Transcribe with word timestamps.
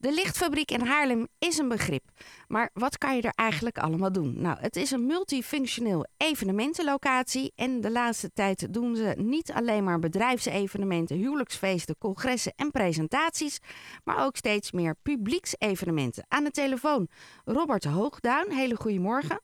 De 0.00 0.12
lichtfabriek 0.12 0.70
in 0.70 0.80
Haarlem 0.80 1.26
is 1.38 1.58
een 1.58 1.68
begrip. 1.68 2.02
Maar 2.48 2.70
wat 2.72 2.98
kan 2.98 3.16
je 3.16 3.22
er 3.22 3.32
eigenlijk 3.34 3.78
allemaal 3.78 4.12
doen? 4.12 4.40
Nou, 4.40 4.58
het 4.60 4.76
is 4.76 4.90
een 4.90 5.06
multifunctioneel 5.06 6.06
evenementenlocatie. 6.16 7.52
En 7.56 7.80
de 7.80 7.90
laatste 7.90 8.32
tijd 8.32 8.72
doen 8.74 8.96
ze 8.96 9.14
niet 9.16 9.52
alleen 9.52 9.84
maar 9.84 9.98
bedrijfsevenementen, 9.98 11.16
huwelijksfeesten, 11.16 11.98
congressen 11.98 12.52
en 12.56 12.70
presentaties. 12.70 13.60
Maar 14.04 14.24
ook 14.24 14.36
steeds 14.36 14.72
meer 14.72 14.94
publieksevenementen. 15.02 16.24
Aan 16.28 16.44
de 16.44 16.50
telefoon 16.50 17.08
Robert 17.44 17.84
Hoogduin. 17.84 18.50
Hele 18.50 18.76
goedemorgen. 18.76 19.40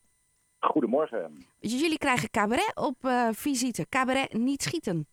Goedemorgen. 0.59 1.45
Jullie 1.59 1.97
krijgen 1.97 2.29
cabaret 2.29 2.75
op 2.75 2.95
uh, 3.01 3.29
visite. 3.31 3.85
Cabaret 3.89 4.33
niet 4.33 4.63
schieten. 4.63 5.07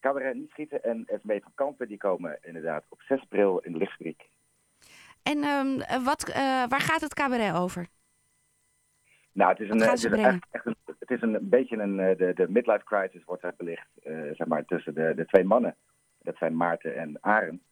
Cabaret 0.00 0.34
niet 0.34 0.50
schieten 0.50 0.82
en 0.82 1.04
Esmee 1.06 1.42
van 1.42 1.52
Kampen 1.54 1.88
die 1.88 1.98
komen 1.98 2.38
inderdaad 2.42 2.84
op 2.88 3.00
6 3.02 3.20
april 3.20 3.58
in 3.58 3.72
de 3.72 3.78
lichtfabriek. 3.78 4.28
En 5.30 5.44
um, 5.44 6.04
wat, 6.04 6.28
uh, 6.28 6.34
waar 6.68 6.80
gaat 6.80 7.00
het 7.00 7.14
cabaret 7.14 7.54
over? 7.54 7.86
Nou, 9.32 9.50
het 9.50 9.60
is 9.60 9.68
een, 9.68 9.80
het 9.80 9.92
is 9.92 10.04
een, 10.04 10.14
echt, 10.14 10.46
echt 10.50 10.66
een, 10.66 10.76
het 10.98 11.10
is 11.10 11.22
een 11.22 11.38
beetje 11.42 11.76
een, 11.76 11.96
de, 11.96 12.32
de 12.34 12.48
midlife 12.48 12.84
crisis 12.84 13.24
wordt 13.24 13.42
daar 13.42 13.54
belicht, 13.56 13.88
uh, 14.04 14.34
zeg 14.34 14.46
maar, 14.46 14.64
tussen 14.64 14.94
de, 14.94 15.12
de 15.16 15.26
twee 15.26 15.44
mannen. 15.44 15.76
Dat 16.22 16.36
zijn 16.36 16.56
Maarten 16.56 16.96
en 16.96 17.18
Arend. 17.20 17.62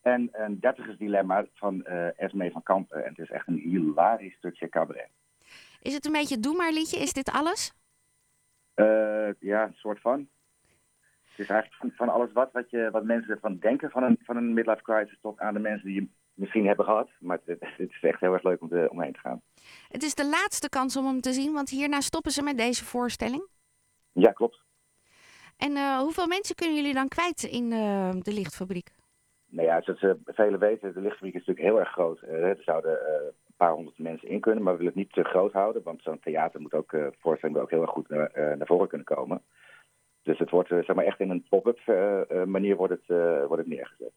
En 0.00 0.28
een 0.32 0.60
dertigersdilemma 0.60 1.46
van 1.54 1.84
uh, 1.88 2.20
Esmee 2.20 2.50
van 2.50 2.62
Kampen. 2.62 3.04
En 3.04 3.08
het 3.08 3.18
is 3.18 3.30
echt 3.30 3.48
een 3.48 3.58
hilarisch 3.58 4.34
stukje 4.34 4.68
cabaret. 4.68 5.08
Is 5.80 5.94
het 5.94 6.06
een 6.06 6.12
beetje 6.12 6.40
doe 6.40 6.56
maar 6.56 6.72
liedje? 6.72 7.00
Is 7.00 7.12
dit 7.12 7.30
alles? 7.30 7.74
Uh, 8.74 9.28
ja, 9.38 9.62
een 9.64 9.74
soort 9.74 10.00
van. 10.00 10.28
Het 11.40 11.48
is 11.48 11.54
eigenlijk 11.54 11.82
van, 11.82 12.06
van 12.06 12.14
alles 12.14 12.32
wat, 12.32 12.52
wat, 12.52 12.70
je, 12.70 12.88
wat 12.92 13.04
mensen 13.04 13.30
ervan 13.30 13.58
denken 13.58 13.90
van 13.90 14.02
een, 14.02 14.18
van 14.22 14.36
een 14.36 14.54
midlife 14.54 14.82
crisis 14.82 15.18
tot 15.20 15.38
aan 15.38 15.54
de 15.54 15.60
mensen 15.60 15.86
die 15.86 16.00
je 16.00 16.08
misschien 16.34 16.66
hebben 16.66 16.84
gehad. 16.84 17.08
Maar 17.18 17.38
het, 17.44 17.60
het 17.60 17.90
is 17.90 17.98
echt 18.00 18.20
heel 18.20 18.32
erg 18.32 18.42
leuk 18.42 18.60
om 18.60 18.68
te, 18.68 18.88
omheen 18.90 19.12
te 19.12 19.18
gaan. 19.18 19.42
Het 19.88 20.02
is 20.02 20.14
de 20.14 20.28
laatste 20.28 20.68
kans 20.68 20.96
om 20.96 21.06
hem 21.06 21.20
te 21.20 21.32
zien, 21.32 21.52
want 21.52 21.70
hierna 21.70 22.00
stoppen 22.00 22.32
ze 22.32 22.42
met 22.42 22.56
deze 22.56 22.84
voorstelling. 22.84 23.48
Ja, 24.12 24.32
klopt. 24.32 24.62
En 25.56 25.70
uh, 25.70 25.98
hoeveel 25.98 26.26
mensen 26.26 26.54
kunnen 26.54 26.76
jullie 26.76 26.94
dan 26.94 27.08
kwijt 27.08 27.42
in 27.42 27.72
uh, 27.72 28.10
de 28.10 28.32
lichtfabriek? 28.32 28.90
Nou 29.46 29.66
ja, 29.66 29.82
zoals 29.82 30.02
uh, 30.02 30.12
velen 30.24 30.58
weten, 30.58 30.94
de 30.94 31.00
lichtfabriek 31.00 31.34
is 31.34 31.46
natuurlijk 31.46 31.66
heel 31.66 31.78
erg 31.78 31.92
groot. 31.92 32.20
er 32.20 32.62
zouden 32.62 32.92
een 32.92 33.56
paar 33.56 33.72
honderd 33.72 33.98
mensen 33.98 34.28
in 34.28 34.40
kunnen, 34.40 34.62
maar 34.62 34.72
we 34.72 34.78
willen 34.78 34.94
het 34.94 35.02
niet 35.02 35.12
te 35.12 35.30
groot 35.30 35.52
houden. 35.52 35.82
Want 35.82 36.02
zo'n 36.02 36.20
theater 36.20 36.60
moet 36.60 36.74
ook, 36.74 36.96
voorstelling 37.18 37.56
moet 37.56 37.64
ook 37.64 37.70
heel 37.70 37.82
erg 37.82 37.90
goed 37.90 38.08
naar, 38.08 38.30
naar 38.34 38.66
voren 38.66 38.88
kunnen 38.88 39.06
komen. 39.06 39.42
Dus 40.30 40.38
het 40.38 40.50
wordt 40.50 40.68
zeg 40.68 40.94
maar 40.94 41.04
echt 41.04 41.20
in 41.20 41.30
een 41.30 41.46
pop-up 41.48 41.78
manier 42.46 42.76
wordt 42.76 42.92
het, 42.92 43.06
wordt 43.46 43.62
het 43.62 43.66
neergezet. 43.66 44.12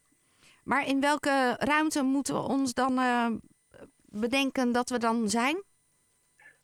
Maar 0.63 0.87
in 0.87 1.01
welke 1.01 1.55
ruimte 1.57 2.03
moeten 2.03 2.33
we 2.33 2.41
ons 2.41 2.73
dan 2.73 2.99
bedenken 4.05 4.71
dat 4.71 4.89
we 4.89 4.97
dan 4.97 5.29
zijn? 5.29 5.55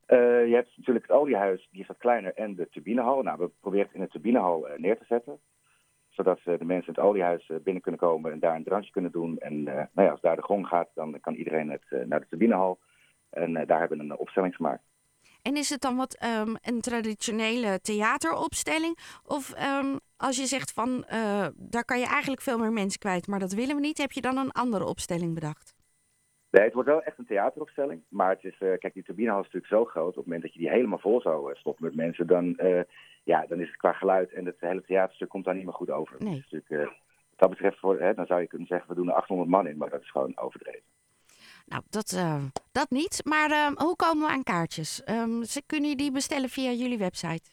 Uh, 0.07 0.47
je 0.47 0.53
hebt 0.53 0.77
natuurlijk 0.77 1.07
het 1.07 1.15
oliehuis, 1.15 1.67
die 1.71 1.81
is 1.81 1.87
wat 1.87 1.97
kleiner, 1.97 2.33
en 2.33 2.55
de 2.55 2.69
turbinehal. 2.69 3.21
Nou, 3.21 3.37
we 3.39 3.49
proberen 3.59 3.85
het 3.85 3.95
in 3.95 4.01
de 4.01 4.07
turbinehal 4.07 4.69
uh, 4.69 4.77
neer 4.77 4.97
te 4.97 5.05
zetten. 5.05 5.39
Zodat 6.09 6.39
de 6.43 6.65
mensen 6.65 6.93
in 6.93 6.93
het 6.93 7.09
oliehuis 7.09 7.51
binnen 7.63 7.81
kunnen 7.81 7.99
komen 7.99 8.31
en 8.31 8.39
daar 8.39 8.55
een 8.55 8.63
drankje 8.63 8.91
kunnen 8.91 9.11
doen. 9.11 9.37
En 9.37 9.63
nou 9.63 9.89
ja, 9.93 10.09
als 10.09 10.21
daar 10.21 10.35
de 10.35 10.41
gong 10.41 10.67
gaat, 10.67 10.89
dan 10.93 11.19
kan 11.19 11.33
iedereen 11.33 11.69
het, 11.69 12.07
naar 12.07 12.19
de 12.19 12.27
turbinehal. 12.29 12.79
En 13.29 13.53
daar 13.53 13.79
hebben 13.79 13.97
we 13.97 14.03
een 14.03 14.17
opstelling 14.17 14.55
gemaakt. 14.55 14.83
En 15.41 15.57
is 15.57 15.69
het 15.69 15.81
dan 15.81 15.95
wat 15.95 16.23
um, 16.23 16.55
een 16.61 16.81
traditionele 16.81 17.79
theateropstelling? 17.81 18.97
Of 19.25 19.53
um, 19.83 19.99
als 20.17 20.37
je 20.37 20.45
zegt 20.45 20.73
van 20.73 20.89
uh, 20.89 21.47
daar 21.55 21.85
kan 21.85 21.99
je 21.99 22.05
eigenlijk 22.05 22.41
veel 22.41 22.57
meer 22.57 22.71
mensen 22.71 22.99
kwijt, 22.99 23.27
maar 23.27 23.39
dat 23.39 23.53
willen 23.53 23.75
we 23.75 23.81
niet, 23.81 23.97
heb 23.97 24.11
je 24.11 24.21
dan 24.21 24.37
een 24.37 24.51
andere 24.51 24.85
opstelling 24.85 25.33
bedacht? 25.33 25.75
Nee, 26.49 26.63
het 26.63 26.73
wordt 26.73 26.89
wel 26.89 27.03
echt 27.03 27.17
een 27.17 27.25
theateropstelling. 27.25 28.01
Maar 28.07 28.29
het 28.29 28.43
is, 28.43 28.59
uh, 28.59 28.77
kijk, 28.77 28.93
die 28.93 29.03
turbinehal 29.03 29.39
is 29.39 29.45
natuurlijk 29.45 29.73
zo 29.73 29.85
groot. 29.85 30.09
Op 30.09 30.15
het 30.15 30.25
moment 30.25 30.41
dat 30.41 30.53
je 30.53 30.59
die 30.59 30.69
helemaal 30.69 30.99
vol 30.99 31.21
zou 31.21 31.51
uh, 31.51 31.55
stoppen 31.55 31.85
met 31.85 31.95
mensen, 31.95 32.27
dan, 32.27 32.57
ja, 33.23 33.45
dan 33.47 33.59
is 33.59 33.67
het 33.67 33.77
qua 33.77 33.93
geluid 33.93 34.31
en 34.31 34.45
het 34.45 34.59
hele 34.59 34.83
theaterstuk 34.83 35.29
komt 35.29 35.45
daar 35.45 35.55
niet 35.55 35.63
meer 35.63 35.73
goed 35.73 35.89
over. 35.89 36.15
Nee. 36.19 36.33
Dus 36.33 36.51
natuurlijk, 36.51 36.91
wat 37.29 37.39
dat 37.39 37.49
betreft, 37.49 37.79
voor, 37.79 37.99
hè, 37.99 38.13
dan 38.13 38.25
zou 38.25 38.41
je 38.41 38.47
kunnen 38.47 38.67
zeggen, 38.67 38.89
we 38.89 38.95
doen 38.95 39.07
er 39.07 39.13
800 39.13 39.49
man 39.49 39.67
in, 39.67 39.77
maar 39.77 39.89
dat 39.89 40.01
is 40.01 40.11
gewoon 40.11 40.37
overdreven. 40.37 40.83
Nou, 41.65 41.83
dat, 41.89 42.11
uh, 42.11 42.43
dat 42.71 42.89
niet. 42.89 43.21
Maar 43.25 43.49
uh, 43.49 43.67
hoe 43.75 43.95
komen 43.95 44.27
we 44.27 44.33
aan 44.33 44.43
kaartjes? 44.43 45.01
Um, 45.09 45.43
ze, 45.43 45.61
kunnen 45.65 45.89
je 45.89 45.95
die 45.95 46.11
bestellen 46.11 46.49
via 46.49 46.71
jullie 46.71 46.97
website? 46.97 47.49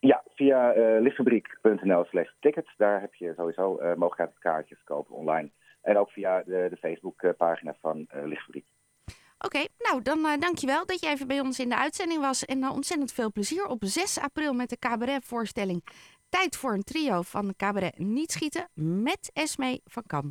Ja, 0.00 0.22
via 0.34 0.76
uh, 0.76 1.00
lichtfabriek.nl 1.00 2.04
slash 2.04 2.28
tickets. 2.40 2.74
Daar 2.76 3.00
heb 3.00 3.14
je 3.14 3.32
sowieso 3.36 3.70
mogelijkheid 3.72 4.30
om 4.30 4.38
kaartjes 4.38 4.78
te 4.78 4.84
kopen 4.84 5.14
online. 5.14 5.50
En 5.82 5.98
ook 5.98 6.10
via 6.10 6.42
de, 6.42 6.66
de 6.70 6.76
Facebookpagina 6.76 7.76
van 7.80 8.06
Lichtfabriek. 8.24 8.66
Oké, 9.44 9.56
okay, 9.56 9.68
nou 9.78 10.02
dan 10.02 10.18
uh, 10.18 10.38
dankjewel 10.38 10.86
dat 10.86 11.00
je 11.00 11.08
even 11.08 11.26
bij 11.26 11.40
ons 11.40 11.58
in 11.58 11.68
de 11.68 11.76
uitzending 11.76 12.20
was. 12.20 12.44
En 12.44 12.68
ontzettend 12.68 13.12
veel 13.12 13.32
plezier 13.32 13.66
op 13.66 13.78
6 13.84 14.18
april 14.18 14.52
met 14.52 14.68
de 14.68 14.78
cabaretvoorstelling. 14.78 15.84
Tijd 16.28 16.56
voor 16.56 16.72
een 16.72 16.82
trio 16.82 17.22
van 17.22 17.54
cabaret 17.56 17.98
Niet 17.98 18.32
Schieten 18.32 18.68
met 18.74 19.30
Esmee 19.32 19.80
van 19.84 20.02
Kamp. 20.06 20.28